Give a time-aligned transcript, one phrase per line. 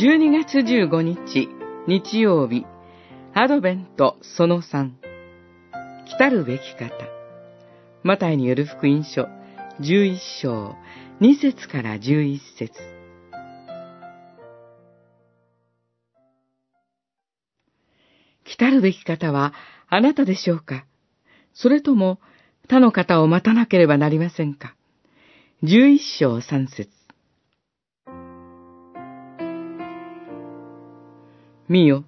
[0.00, 1.48] 12月15日、
[1.88, 2.64] 日曜日、
[3.34, 4.92] アドベントその3、
[6.06, 6.94] 来たるべき方、
[8.04, 9.26] マタイによる福音書、
[9.80, 10.76] 11章、
[11.20, 12.74] 2節から11節。
[18.44, 19.52] 来たるべき方は
[19.88, 20.84] あなたでしょうか？
[21.54, 22.20] それとも
[22.68, 24.76] 他の方を待たなければなりませんか
[25.64, 26.97] ?11 章3節。
[31.68, 32.04] 見よ、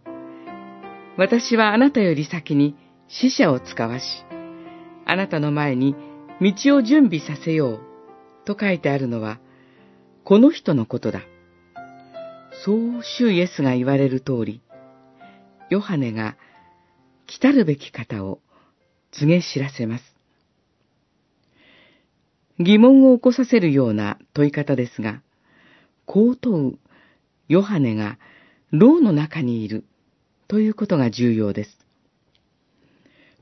[1.18, 2.74] 私はあなたより先に
[3.08, 4.24] 死者を使わし、
[5.04, 5.94] あなたの前に
[6.40, 7.80] 道を準備させよう、
[8.46, 9.38] と書いてあるのは、
[10.24, 11.20] この人のことだ。
[12.64, 14.62] そう主イエスが言われる通り、
[15.68, 16.38] ヨハネが
[17.26, 18.40] 来たるべき方を
[19.12, 20.04] 告げ知らせます。
[22.58, 25.20] 疑問を起こさせるような問い方ですが、
[26.06, 26.78] こう問う
[27.48, 28.18] ヨハネが
[28.72, 29.84] 牢の中にいる
[30.46, 31.78] ということが重要です。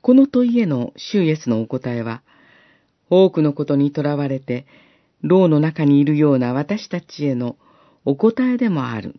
[0.01, 2.23] この問いへの主イエスのお答えは、
[3.11, 4.67] 多くのことにとらわれて、
[5.23, 7.57] 牢の中にいるような私たちへの
[8.07, 9.17] お答えでもある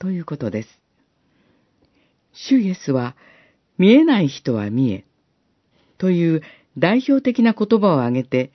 [0.00, 0.68] ということです。
[2.32, 3.14] 主イエスは、
[3.78, 5.04] 見えない人は見え、
[5.98, 6.42] という
[6.76, 8.52] 代表的な言葉を挙げて、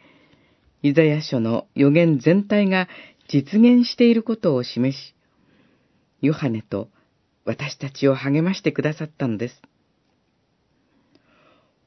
[0.83, 2.89] イザヤ書の予言全体が
[3.29, 5.15] 実現していることを示し、
[6.21, 6.89] ヨハネと
[7.47, 9.61] 私たちを励ましてくださったのです。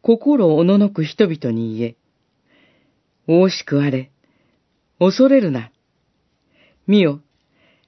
[0.01, 1.97] 心をおののく人々に言え、
[3.29, 4.11] 大しくあれ、
[4.99, 5.71] 恐れるな。
[6.87, 7.21] 見よ、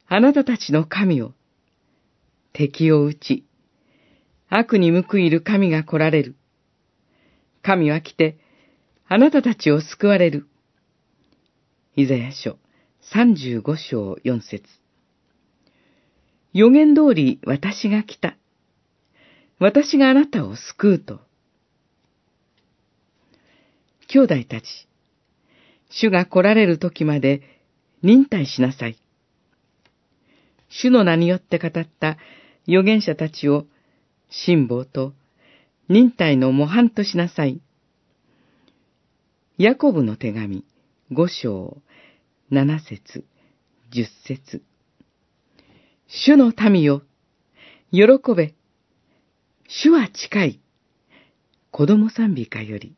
[0.07, 1.33] あなたたちの神を、
[2.53, 3.47] 敵を打ち、
[4.51, 6.37] 悪に報いる神が来られる。
[7.63, 8.37] 神は来て、
[9.09, 10.47] あなたたちを救われる。
[11.97, 12.59] イザヤ書
[13.15, 14.82] 35章4節
[16.53, 18.37] 予言通り私が来た。
[19.59, 21.21] 私があなたを救うと。
[24.09, 24.67] 兄弟たち、
[25.89, 27.41] 主が来られる時まで
[28.03, 28.99] 忍耐しなさい。
[30.69, 32.19] 主の名によって語った
[32.67, 33.67] 預言者たちを
[34.31, 35.13] 辛抱と
[35.89, 37.61] 忍耐の模範としなさい。
[39.59, 40.65] ヤコブの手紙
[41.11, 41.79] 五章
[42.51, 43.25] 七節
[43.91, 44.63] 十節
[46.15, 47.01] 主の民よ、
[47.91, 48.03] 喜
[48.37, 48.55] べ。
[49.67, 50.61] 主は近い。
[51.71, 52.95] 子供賛美歌より。